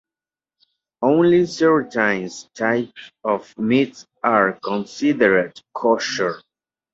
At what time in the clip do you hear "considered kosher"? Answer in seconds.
4.63-6.41